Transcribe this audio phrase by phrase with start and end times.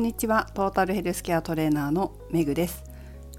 [0.00, 0.48] んにちは。
[0.54, 2.84] トータルヘルスケアトレーナーのメグです。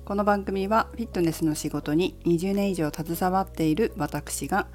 [0.06, 4.68] この番組はフィットネスの仕事に20年以上携わっている私が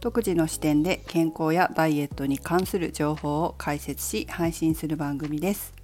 [0.00, 5.74] 独自の視点で健康やダイエットに関する情報を解説し配信する番組です。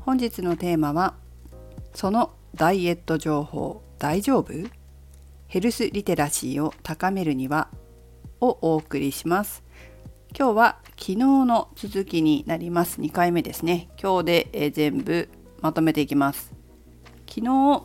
[0.00, 1.14] 本日のテーマは
[1.92, 4.54] そのダイエット情報大丈夫？
[5.46, 7.68] ヘルスリテラシーを高めるには？
[8.40, 9.62] をお送りします。
[10.36, 13.00] 今日は昨日の続きになります。
[13.00, 13.88] 2回目ですね。
[14.02, 15.28] 今日で、え全部
[15.60, 16.52] まとめていきます。
[17.28, 17.84] 昨日、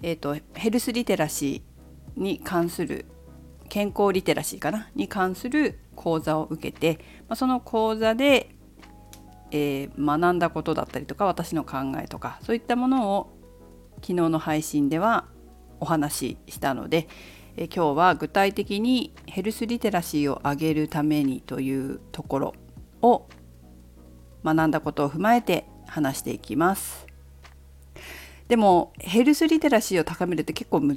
[0.00, 3.04] えーと、ヘルスリテラシーに関する
[3.68, 4.88] 健康リテラシーかな？
[4.94, 6.98] に関する講座を受けて、
[7.28, 8.56] ま、その講座で、
[9.50, 13.38] えー、学んだことだったりとか私の考えとかそういったものを
[13.96, 15.26] 昨日の配信では
[15.78, 17.06] お話ししたので、
[17.58, 22.54] え今日は具体的にヘルスリテラシーを上げるためにというところ
[23.00, 23.26] を
[24.44, 27.06] 学んだことを踏まえて話していきます。
[28.48, 30.96] でもヘルスリテラシーを高めるって結構難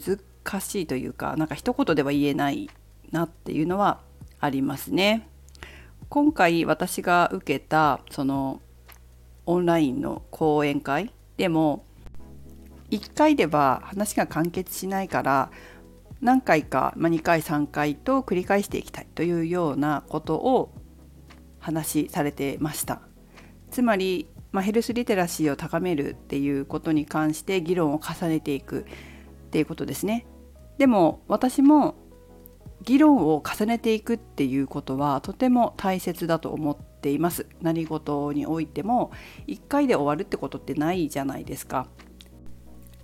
[0.60, 2.70] しいというかなんか一言では言えない
[3.12, 4.02] なっていうのは
[4.42, 5.28] ありますね。
[6.10, 8.62] 今回私が受けたその
[9.46, 11.86] オンラインの講演会でも
[12.92, 15.52] 1回では話が完結しないから
[16.22, 20.74] 何回か、まあ、2回3回と繰り返していきたいというようなことを
[21.60, 23.02] 話しされてました。
[23.72, 30.26] つまり、まあ、ヘルスリテラシーを高めるっていうことに関して議論を重ねていくっていうことですね。
[30.78, 31.96] でも私も
[32.84, 37.46] 議論を重ねていくっていうことはとても大切だと思っています。
[37.62, 39.12] 何事においても
[39.48, 41.88] 1回で終わるってことってないじゃないですか。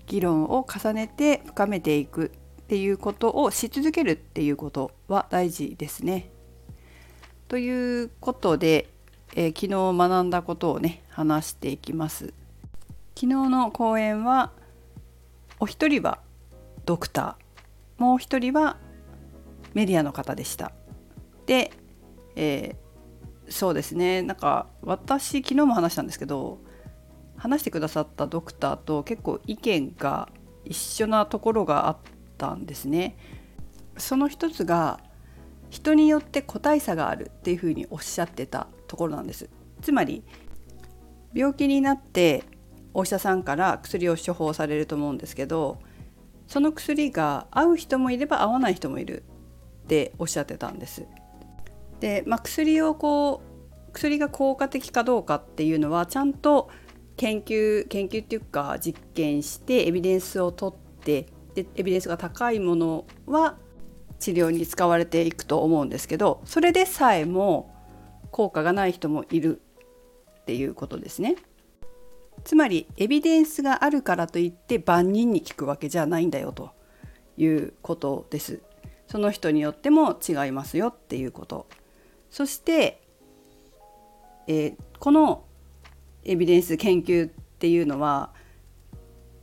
[0.08, 2.32] 議論を重ねて深めていく。
[2.66, 6.32] っていうことをし続けるっていうことは大事ですね。
[7.48, 8.90] ということで、
[9.36, 12.34] えー、昨日学んだことをね話していきます。
[13.14, 14.52] 昨日の講演は
[15.60, 16.18] お一人は
[16.86, 18.78] ドクターもう一人は
[19.76, 20.72] メディアの方でした。
[21.46, 21.72] で、
[22.36, 26.58] えー、そうですねなんか私昨日も話したんですけど
[27.38, 30.30] 話してくださったドクターと結構意見が
[30.64, 31.98] 一緒なところがあっ
[32.36, 33.18] ったんですね。
[33.98, 35.00] その一つが
[35.70, 39.50] 人によって個体差があるっていうふうにおっしゃってたところなんです。
[39.82, 40.24] つまり
[41.34, 42.44] 病気になって
[42.94, 45.80] お医者さんから薬を処方されると思うんですけど
[46.48, 49.24] その薬が合う人もいれば合わない人もいる
[49.84, 51.06] っておっしゃってたんです。
[52.00, 53.42] で、まあ、薬をこ
[53.90, 56.70] う薬が効果的かどうかっていうのはちゃんと
[57.18, 63.58] 研究研究っていうか実験してエビデンスを取ってでエビデンスが高いものは
[64.20, 67.74] 治療に使われていくと思うんですけどそれでさえも
[68.32, 69.62] 効果がない人もいる
[70.42, 71.38] っていうことですね。
[72.44, 76.72] つまりエビデンスがあるからといって万人に効くわけじゃないんだよと
[77.38, 78.62] いうことです。
[79.08, 81.66] その人によっても違いますよっていうこと。
[82.30, 83.02] そして、
[84.48, 85.46] えー、この
[86.24, 88.32] エビデンス研究っていうのは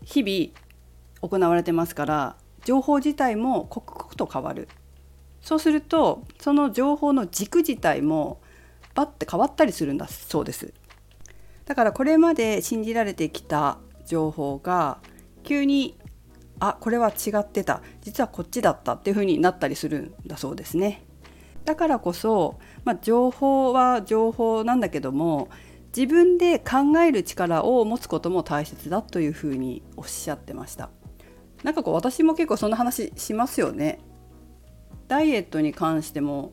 [0.05, 0.62] 日々
[1.22, 4.69] 行われてますから情報自体も刻々と変わる。
[5.41, 8.41] そうするとその情報の軸自体も
[8.94, 10.72] バッて変わったりするんだそうです。
[11.65, 14.99] だからこれまで信じられてきた情報が
[15.43, 15.99] 急に
[16.60, 21.04] あこれは違ってた実はこっちだったっていう風になったりするんだそうですね。
[21.65, 25.49] だからこそ、まあ、情報は情報なんだけども
[25.97, 30.91] 自分で考える力を持つことも大切だというふうにおっしゃってました。
[31.62, 34.00] なんかこう私も結構そんな話しますよね。
[35.09, 36.53] ダイエットに関しても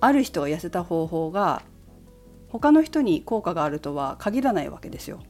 [0.00, 1.62] ある人が痩せた方法が
[2.48, 5.20] 他の人に効果があるとは限らないわけですよ。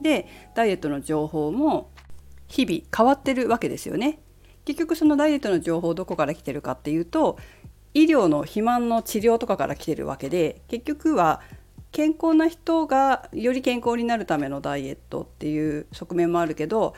[0.00, 1.90] でダイエットの情報も
[2.48, 4.20] 日々変わってるわけですよね。
[4.64, 7.38] 結局そのダイエットの情報どこから来てるかっていうと
[7.94, 11.40] 医療の肥満の治療とかから来てるわけで結局は
[11.90, 16.94] 健康な人がより健康になるためのダイエットっていう側面もあるけど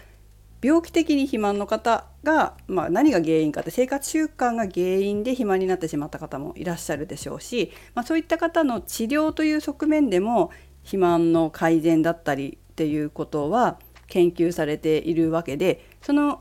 [0.65, 16.41] 病気的に肥満の方が、まあ、何が原因かって生活習慣が原因で肥満になってしまった方もいらっしゃるでしょうし、まあ、そういった方の治療という側面でも肥満の改善だったりっていうことは研究されているわけでその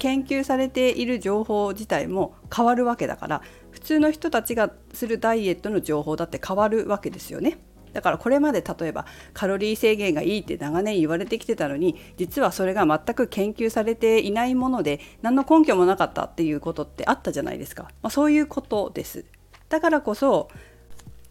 [0.00, 7.58] 研究されている情報自体も変わるわけだから普通の人たちがするダイエットの情報だって変わるわけですよね。
[7.96, 19.24] だからこれまで例えばカロリー制限がいいって長年言われてきてたのに実はそれが全く研究されていないもので何の根拠もなかったっていうことってあったじゃないですか、まあ、そういうことです。
[19.70, 20.50] だからこそ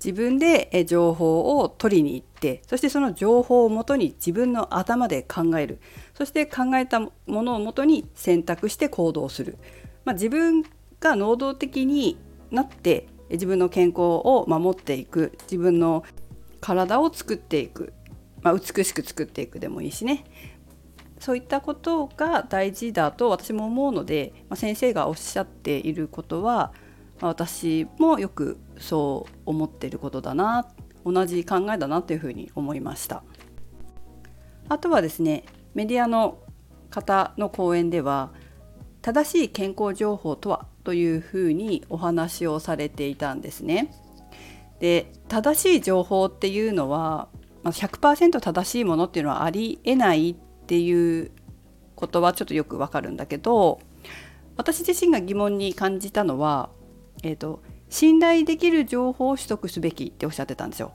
[0.03, 5.77] 自分で情報を取りに行ってそしてその情報をもとに自分の頭で考える。
[6.15, 9.59] そして考えたものをもとに選択して行動する、
[10.03, 10.63] まあ、自分
[10.99, 12.17] が能動的に
[12.49, 15.37] なって自分の健康を守っていく。
[15.43, 16.03] 自分の
[16.65, 17.93] 体を作っていく、
[18.41, 20.23] まあ、美しく作っていくでもいいしね
[21.19, 26.73] そういったことが大事だと私も思うので、まあ、先生がおっしゃっていることは、
[27.21, 30.67] まあ、私もよくそう思ってることだな
[31.05, 33.21] 同じ考えだなというふうに思いました。
[34.67, 35.43] あとはですね
[35.75, 36.39] メディアの
[36.89, 38.31] 方の講演では
[39.03, 40.65] 正しい健康情報とは？
[40.83, 43.93] というふうにお話をされていたんですね。
[44.79, 47.29] で正しい情報っていうのは
[47.63, 50.35] 100%正しいものっていうのはありえないっ
[50.67, 51.31] ていう
[51.95, 53.79] ことはちょっとよくわかるんだけど
[54.57, 56.69] 私自身が疑問に感じたのは、
[57.23, 60.91] えーと、信頼できる情報を取得すべきっておっしゃってたんですよ。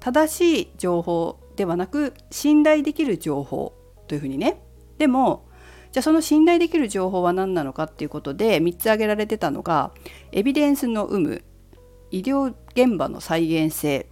[0.00, 3.74] 正しい情報ではなく信頼できる情報
[4.08, 4.60] というふうにね。
[4.98, 5.46] でも
[5.92, 9.92] じゃあその信頼できる情報は何なのかっていうことで3つ挙げられてたのが
[10.32, 11.44] エビデンスの有無
[12.10, 14.06] 医療現場の再現性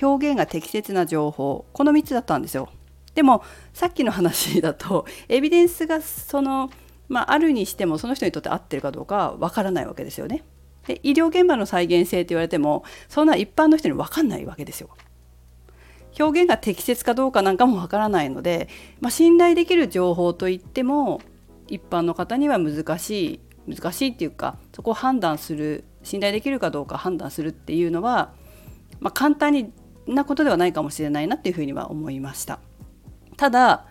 [0.00, 2.68] 表現が適切な情報この3つだったんですよ。
[3.14, 6.70] でもさっきの話だとエビデンスがその、
[7.08, 10.42] まあ、あるにしてもその人にとって合ってるかどうかわからないわけですよね。
[10.86, 14.88] で医療現場の再現性って言われてもそんな一般の人に分かんないわけですよ。
[16.18, 18.68] 表現が適切かどうかなんかもわからないので、
[19.00, 21.20] まあ、信頼できる情報といっても
[21.68, 28.32] 一般の方には難しい難しいっていうかそこを判断する信頼できるかどうか判断するっていうのは、
[29.00, 29.72] まあ、簡単に
[30.06, 32.60] なことではないかもしれないなっていうふうには思いました。
[33.36, 33.86] ただ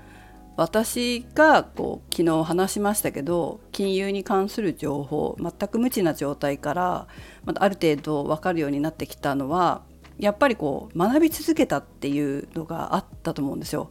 [0.56, 7.08] 私がこう昨日話しましたけど金融に関する情報全く無知な状態から
[7.44, 9.82] またある程度分かるようになってきたのは
[10.20, 13.90] やっぱりこう学び続けたっていうのがあったと思うんですよ。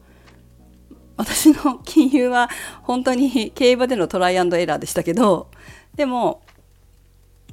[1.16, 2.48] 私の金融は
[2.82, 5.50] 本当に競馬でのトライアンドエラーでしたけど
[5.94, 6.42] でも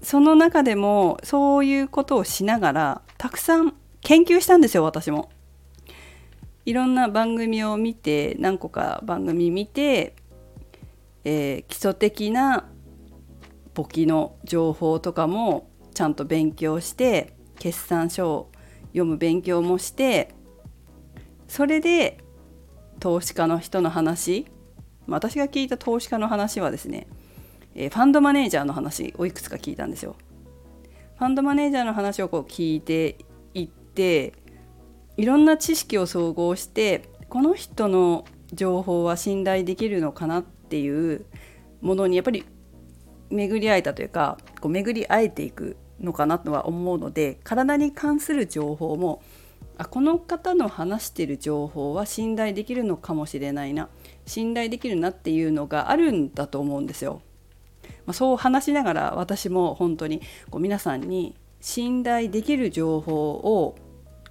[0.01, 5.29] その中でもそういうことをしながらたくさん研究したんですよ私も。
[6.65, 10.13] いろんな番組を見て何個か番組見て、
[11.23, 12.69] えー、基礎的な
[13.73, 18.51] 簿記の情報とかもちゃんと勉強して決算書を
[18.87, 20.33] 読む勉強もして
[21.47, 22.19] それで
[22.99, 24.45] 投資家の人の話
[25.07, 27.07] 私が聞いた投資家の話はですね
[27.75, 30.15] えー、ファンドマネージャーの話をいくつか聞いたんですよ。
[31.17, 33.17] ファンドマネージャーの話をこう聞いて
[33.53, 34.33] いって
[35.17, 38.23] いろんな知識を総合してこの人の
[38.53, 41.25] 情報は信頼できるのかなっていう
[41.81, 42.45] ものにやっぱり
[43.29, 49.21] 巡り合えたというかこう巡り合えていくのかなとは思うので体に関する情報も
[49.77, 53.89] あこの方の話してる情報は信頼できるのかもしれないな
[54.25, 57.21] 信頼できるなっていうのがあるんだと思うんですよ。
[58.09, 60.19] まあ、そう話しながら私も本当に
[60.49, 63.75] こう皆さんに信頼できる情報を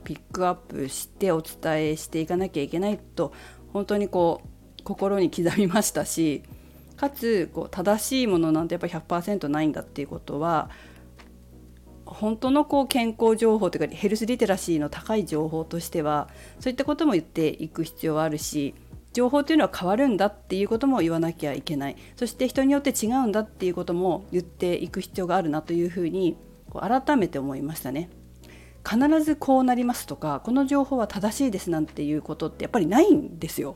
[0.02, 3.32] ピックアップしてお伝えしていかなきゃいけないと
[3.72, 4.42] 本当にこ
[4.80, 6.42] う心に刻みましたし
[6.96, 10.70] かつこう正しいものなんてやっぱ100%ないんだっていうことは
[12.04, 18.74] 本当のこう健康情報というかヘルスリテラシーの高い情報としてはそういったことも言っていく必要はあるし
[19.12, 26.36] 情報というのは変わるんだっていうことも言わなきゃいけないそして人によって違うんだっていうことも言っていく必要があるなというふうに
[26.70, 28.10] こう改めて思いましたね。
[28.88, 33.74] 必ずこうなりますとかこの情報は正しいですなんていうことってやっぱりないんですよ。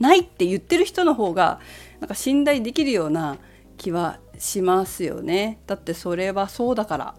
[0.00, 1.60] ないって言ってる人の方が
[2.00, 3.38] なんか信頼できるような
[3.78, 5.60] 気はしますよね。
[5.66, 7.14] だってそれはそうだから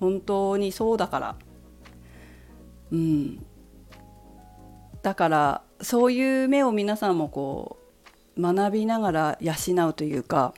[0.00, 1.36] 本当にそうだから。
[2.92, 3.46] うん、
[5.04, 7.76] だからそういう目を皆さんもこ
[8.38, 10.54] う学びながら養うというか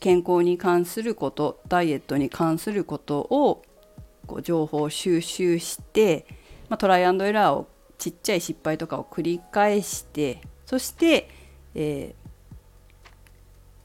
[0.00, 3.62] 健康に関することダイエットに関することを
[4.26, 6.26] こう情報収集して、
[6.68, 11.30] まあ、トライアンドエラーをちっちゃい失敗とかを繰り返してそして、
[11.74, 12.14] え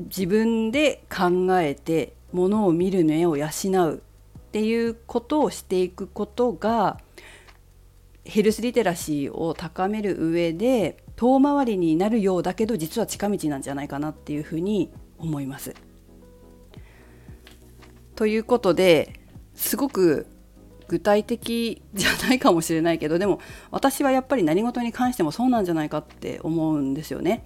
[0.02, 7.00] ー、自分で考えてものを見る目を養うっていうことをしていくことが
[8.26, 15.74] ヘルスリテラシーを高める上で遠回りになるようだけど実は近道なんじゃないかなっていうふうに思います。
[18.16, 19.20] ということで
[19.56, 20.28] すごく
[20.88, 23.40] 具体的じゃないかもしれないけどでも
[23.72, 27.46] 私はやっぱり何事に関してもそうなんじゃないかって思うんですよね。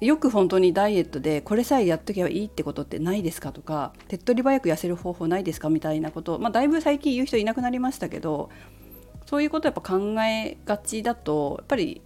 [0.00, 8.50] よく本当にダイエットでこれさえやっとけばいいってことってないですかとか手っ取り早く痩せる方法ないですかみたいなことまあだいぶ最近言う人いなくなりましたけど
[9.26, 12.02] そういうことやっぱ考えがちだとやっぱり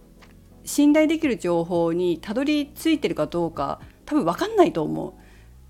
[0.63, 5.13] 信頼できる情報にたどり着いてるかどうか多分分かんないと思う。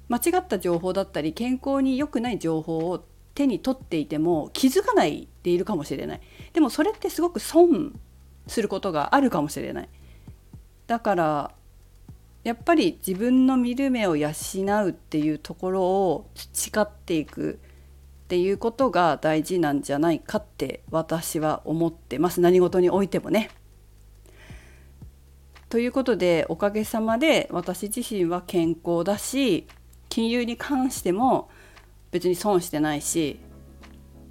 [0.10, 6.22] 間違った情報だったり健康に良くない情報を手に取っていても気づかないでいるかもしれない。
[6.54, 8.00] でもそれってすごく損
[8.48, 9.90] することがあるかもしれない。
[10.88, 11.52] だから
[12.44, 17.60] やっぱり自分の見る目を養うっていうところを培っていく。
[18.28, 23.50] っていうことが大事なんじゃないかって私は思ってます何事においてもね。
[25.70, 29.66] ということでおかげさまで私自身は健康だし
[30.10, 31.50] 金融に関しても
[32.12, 33.40] 別に損してないし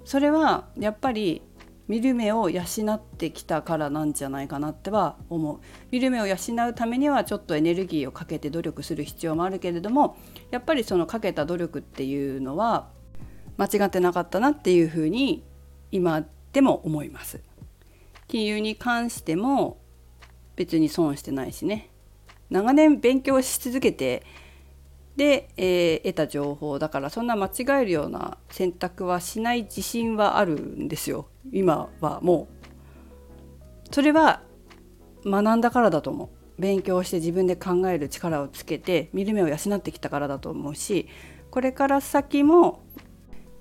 [0.05, 1.41] それはやっぱり
[1.87, 2.61] 見る目を養
[2.93, 6.35] ってきたからなんじゃないかなっては思う見る目を養
[6.69, 10.17] うためにはちょっとエネルギーをかけて努力する必要もあるけれども
[10.51, 12.95] やっぱりそのかけた努力っていうのは
[13.57, 15.43] 間違ってなかったなっていうふうに
[15.91, 17.39] 今でも思います
[18.27, 19.77] 金融に関しても
[20.55, 21.89] 別に損してないしね
[22.49, 24.23] 長年勉強し続けて
[25.15, 32.47] で、えー、得た情報だからそんな間違えるような選択はしない自信はあるんですよ今はも
[33.89, 33.93] う。
[33.93, 34.41] それは
[35.25, 36.61] 学んだからだと思う。
[36.61, 41.07] 勉強して自分で考える力をつけて見る目を養ってきたからだと思うし
[41.51, 42.81] これから先も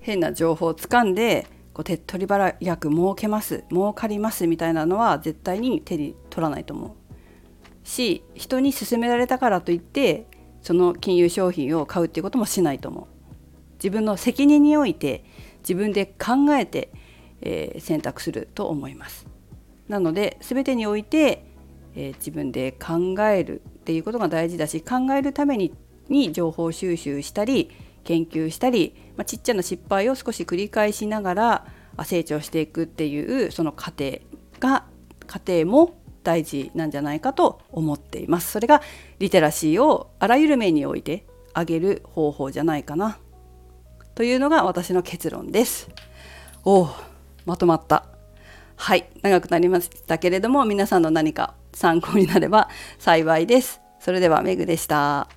[0.06, 6.90] 変な情報をつかんでこう手っ取り早く儲けます儲かりますみたいなのは絶対に手に取らないと思う。
[7.82, 10.28] し人に勧められたからといって
[10.62, 13.06] その金融商品を買うっていうこともしないと思う。
[13.74, 15.24] 自分の責任において
[15.58, 16.92] 自分で考えて、
[17.42, 19.26] えー、選択すると思います。
[19.88, 21.44] なので全てにおいて、
[21.96, 25.74] えー、自分で考えるっていうことが大事だし考えるために
[26.08, 27.72] に情報収集したり
[28.04, 31.66] 研究したり、まあ、ちっちゃな失敗を少し繰り返しながら
[32.04, 34.18] 成長していくっていうその過程
[34.60, 34.84] が
[35.26, 38.50] 過程も大事なんじゃないかと思っています。
[38.50, 38.82] それが
[39.18, 43.18] リテラシーをあらゆる面において上げる方法じゃないかな。
[44.14, 45.88] というのが私の結論です。
[46.64, 46.88] おお
[47.44, 48.06] まとまった。
[48.74, 52.68] はい長くなりましたけれども皆さんの何か参考になれば
[52.98, 53.80] 幸いです。
[54.00, 55.35] それではメグでした。